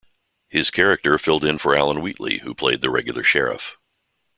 His 0.49 0.71
character 0.71 1.15
filled 1.19 1.45
in 1.45 1.59
for 1.59 1.75
Alan 1.75 2.01
Wheatley, 2.01 2.39
who 2.39 2.55
played 2.55 2.81
the 2.81 2.89
regular 2.89 3.21
sheriff. 3.23 3.77